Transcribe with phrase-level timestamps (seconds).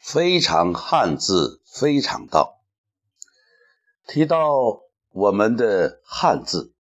[0.00, 2.60] 非常汉字，非常道。
[4.06, 4.80] 提到
[5.10, 6.72] 我们的汉字，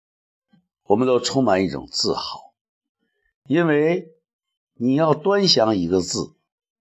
[0.83, 2.53] 我们都充满一种自豪，
[3.43, 4.15] 因为
[4.73, 6.33] 你要端详一个字，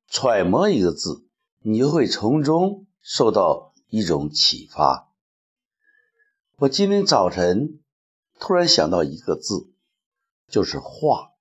[0.07, 1.27] 揣摩一个字，
[1.59, 5.11] 你就会从中受到一种启发。
[6.59, 7.81] 我今天早晨
[8.39, 9.71] 突然想到一个字，
[10.49, 11.33] 就是“化”，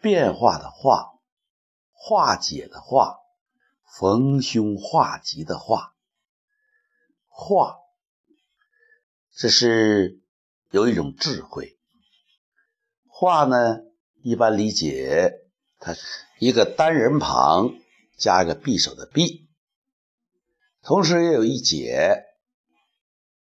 [0.00, 1.12] 变化的“化”。
[2.06, 3.20] 化解的化，
[3.98, 5.94] 逢凶化吉的化，
[7.28, 7.78] 化，
[9.34, 10.20] 这是
[10.70, 11.78] 有一种智慧。
[13.06, 13.78] 化呢，
[14.22, 15.32] 一般理解，
[15.78, 16.02] 它是
[16.38, 17.72] 一个单人旁
[18.18, 19.46] 加一个匕首的匕，
[20.82, 22.22] 同时也有一解，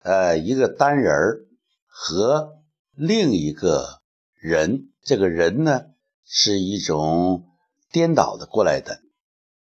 [0.04, 1.48] 呃，一个单人
[1.88, 4.02] 和另一个
[4.36, 5.86] 人，这个人呢
[6.24, 7.48] 是一种。
[7.92, 9.02] 颠倒的过来的，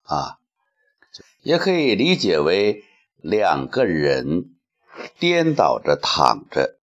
[0.02, 0.38] 啊，
[1.42, 2.82] 也可以理解为
[3.18, 4.56] 两个人
[5.18, 6.78] 颠倒着躺着，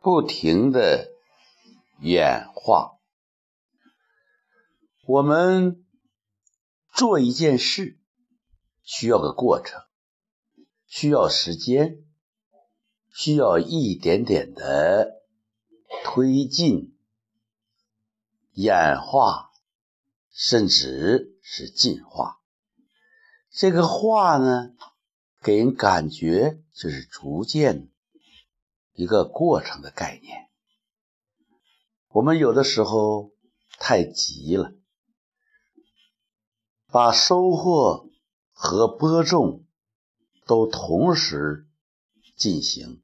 [0.00, 1.12] 不停的
[2.00, 2.98] 演化。
[5.06, 5.84] 我们
[6.92, 8.00] 做一件事
[8.82, 9.80] 需要个过程，
[10.88, 11.98] 需要时间，
[13.14, 15.22] 需要一点点的
[16.04, 16.98] 推进
[18.54, 19.51] 演化。
[20.34, 22.40] 甚至是进化，
[23.50, 24.70] 这个化呢，
[25.42, 27.90] 给人感觉就是逐渐
[28.94, 30.48] 一个过程的概念。
[32.08, 33.32] 我们有的时候
[33.78, 34.72] 太急了，
[36.86, 38.08] 把收获
[38.52, 39.66] 和播种
[40.46, 41.68] 都同时
[42.36, 43.02] 进行，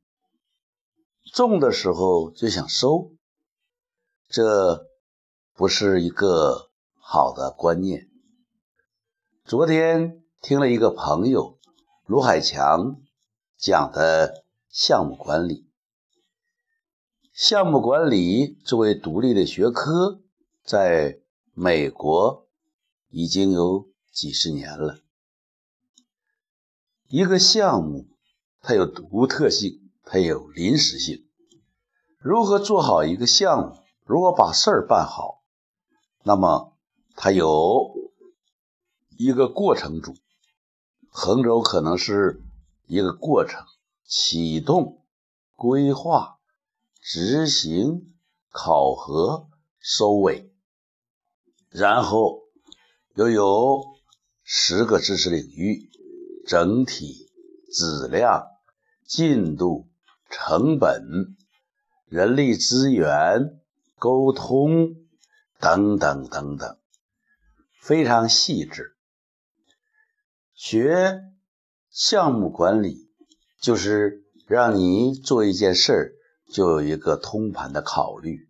[1.35, 3.13] 种的时候就想收，
[4.29, 4.87] 这
[5.53, 6.68] 不是一个。
[7.11, 8.11] 好的观念。
[9.47, 11.59] 昨天听了一个朋友
[12.05, 13.01] 卢海强
[13.57, 15.71] 讲的项目管理。
[17.33, 20.21] 项目管理作为独立的学科，
[20.63, 21.21] 在
[21.55, 22.47] 美国
[23.09, 24.99] 已经有几十年了。
[27.09, 28.07] 一个项目
[28.61, 31.27] 它有独特性，它有临时性。
[32.19, 33.83] 如何做好一个项目？
[34.05, 35.43] 如何把事儿办好？
[36.23, 36.68] 那么。
[37.21, 37.97] 它有
[39.17, 40.15] 一个过程主，
[41.09, 42.45] 横轴可能是
[42.87, 43.67] 一个过程：
[44.05, 45.05] 启动、
[45.57, 46.39] 规划、
[47.01, 48.15] 执行、
[48.53, 49.49] 考核、
[49.81, 50.53] 收尾。
[51.71, 52.45] 然后
[53.17, 53.83] 又有
[54.45, 55.91] 十个知识领域：
[56.47, 57.29] 整体、
[57.73, 58.47] 质量、
[59.05, 59.89] 进度、
[60.31, 61.37] 成本、
[62.07, 63.61] 人力资源、
[63.97, 64.95] 沟通
[65.59, 66.79] 等等等等。
[67.89, 68.95] 非常细致。
[70.53, 71.23] 学
[71.89, 73.09] 项目管理，
[73.63, 76.13] 就是让你做一件事儿，
[76.53, 78.47] 就有一个通盘的考虑，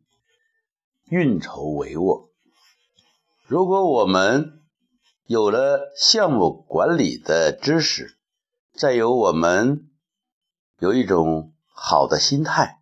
[1.04, 2.30] 运筹帷幄。
[3.46, 4.60] 如果我们
[5.26, 8.18] 有了项目管理的知识，
[8.74, 9.88] 再有我们
[10.80, 12.80] 有一种好的心态，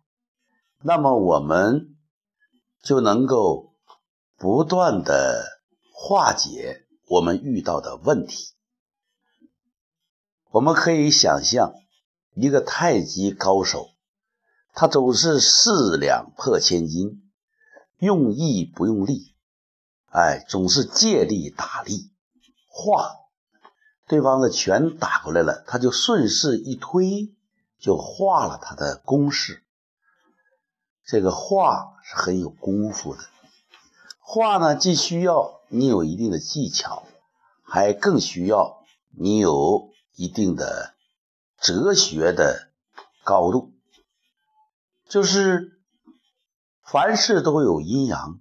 [0.81, 1.95] 那么我们
[2.81, 3.75] 就能够
[4.37, 5.56] 不断的。
[5.99, 8.53] 化解我们遇到的问题，
[10.51, 11.73] 我们可以想象
[12.35, 13.89] 一个太极高手，
[14.75, 17.23] 他总是四两破千斤，
[17.97, 19.35] 用意不用力，
[20.11, 22.11] 哎，总是借力打力，
[22.69, 23.15] 化
[24.07, 27.33] 对方的拳打过来了，他就顺势一推，
[27.79, 29.63] 就化了他的攻势。
[31.03, 33.21] 这个化是很有功夫的，
[34.19, 35.56] 化呢，既需要。
[35.69, 37.05] 你有一定的技巧，
[37.61, 40.95] 还更需要你有一定的
[41.59, 42.71] 哲学的
[43.23, 43.73] 高度。
[45.09, 45.81] 就是
[46.83, 48.39] 凡事都有阴阳，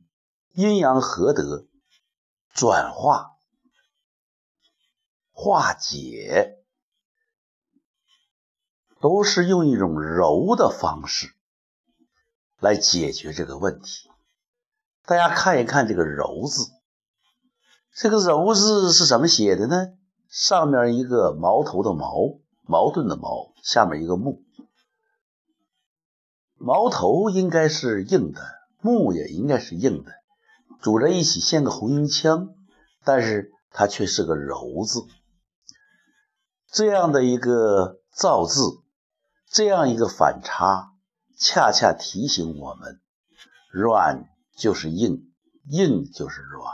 [0.52, 1.66] 阴阳合德，
[2.54, 3.32] 转化、
[5.32, 6.64] 化解，
[9.00, 11.34] 都是用一种柔的方式
[12.60, 14.10] 来解决这个问题。
[15.04, 16.75] 大家看一看这个“柔”字。
[17.98, 19.94] 这个“柔”字是怎么写的呢？
[20.28, 24.44] 上面一个矛头的“矛”，矛盾的“矛”，下面一个“木”。
[26.60, 28.42] 矛头应该是硬的，
[28.82, 30.12] 木也应该是硬的，
[30.82, 32.50] 组在一起像个红缨枪，
[33.02, 35.06] 但是它却是个“柔”字。
[36.70, 38.60] 这样的一个造字，
[39.48, 40.92] 这样一个反差，
[41.38, 43.00] 恰恰提醒我们：
[43.70, 45.32] 软就是硬，
[45.70, 46.66] 硬就是软。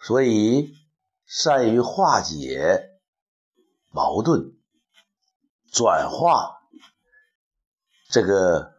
[0.00, 0.74] 所以
[1.26, 2.98] 善于化解
[3.90, 4.54] 矛盾，
[5.72, 6.60] 转化
[8.08, 8.74] 这个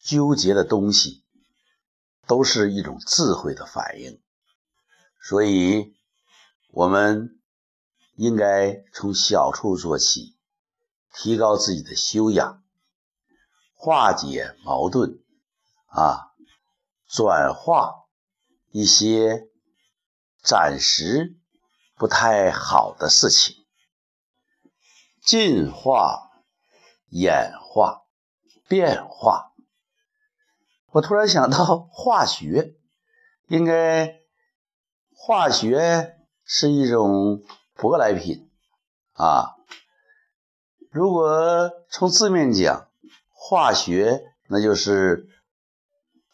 [0.00, 1.24] 纠结的东西，
[2.26, 4.22] 都是一种智慧的反应。
[5.20, 5.96] 所以，
[6.70, 7.40] 我们
[8.14, 10.36] 应该从小处做起，
[11.12, 12.62] 提高自己的修养，
[13.74, 15.20] 化解矛盾，
[15.86, 16.32] 啊，
[17.08, 18.06] 转化
[18.70, 19.50] 一些。
[20.44, 21.34] 暂时
[21.96, 23.56] 不太好的事情，
[25.22, 26.30] 进化、
[27.08, 28.02] 演化、
[28.68, 29.52] 变化。
[30.90, 32.76] 我突然想到，化学
[33.46, 34.20] 应该，
[35.16, 37.42] 化学是一种
[37.74, 38.50] 舶来品
[39.14, 39.56] 啊。
[40.90, 42.90] 如果从字面讲，
[43.30, 45.26] 化学那就是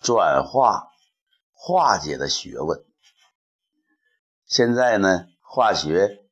[0.00, 0.88] 转化、
[1.52, 2.89] 化解的学问。
[4.50, 6.24] 现在呢，化学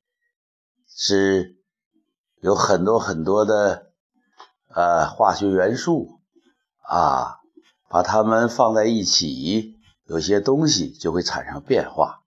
[0.89, 1.57] 是
[2.41, 3.93] 有很多很多的
[4.75, 6.19] 呃化学元素
[6.83, 7.37] 啊，
[7.89, 12.25] 把它们放在一起，有些东西就会产生变化。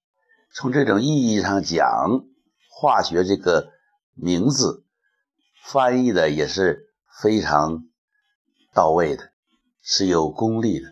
[0.54, 2.24] 从这种意义上讲，
[2.70, 3.74] 化学这个
[4.14, 4.86] 名字
[5.62, 6.86] 翻译的也是
[7.22, 7.84] 非常
[8.74, 9.34] 到位的，
[9.84, 10.88] 是有功力的。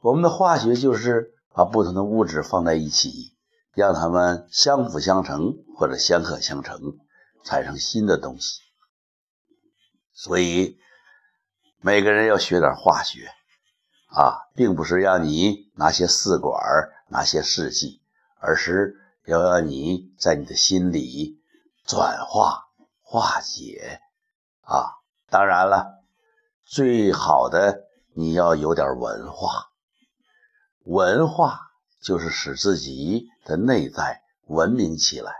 [0.00, 3.35] 我们的化学就是把不同的物质放在一起。
[3.76, 6.96] 让他们相辅相成，或者相克相成，
[7.44, 8.62] 产生新的东西。
[10.14, 10.78] 所以
[11.82, 13.30] 每个人要学点化学
[14.06, 16.58] 啊，并不是让你拿些试管、
[17.10, 18.00] 拿些试剂，
[18.40, 18.96] 而是
[19.26, 21.38] 要让你在你的心里
[21.84, 22.62] 转化、
[23.02, 24.00] 化解
[24.62, 24.86] 啊。
[25.28, 26.02] 当然了，
[26.64, 27.82] 最好的
[28.14, 29.66] 你要有点文化，
[30.84, 31.65] 文化。
[32.06, 35.32] 就是使自己的内在文明起来，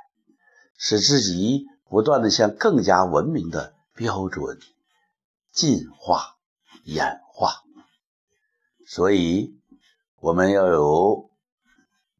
[0.77, 4.59] 使自己不断的向更加文明的标准
[5.53, 6.37] 进化、
[6.83, 7.63] 演化。
[8.89, 9.61] 所以，
[10.19, 11.31] 我们要有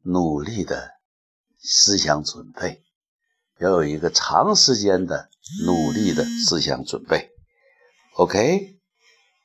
[0.03, 0.91] 努力的
[1.59, 2.81] 思想准备，
[3.59, 5.29] 要有一个长时间的
[5.65, 7.31] 努力的思想准备。
[8.15, 8.79] OK，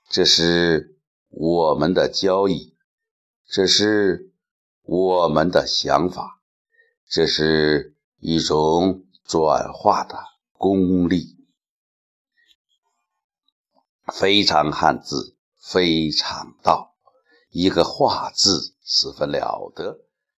[0.08, 0.96] 这是
[1.28, 2.76] 我们的交易，
[3.48, 4.31] 这是。
[4.82, 6.40] 我们的想法，
[7.08, 10.18] 这是一种转化的
[10.52, 11.36] 功力。
[14.12, 16.96] 非常汉字，非常道，
[17.50, 20.00] 一个“化”字十分了得。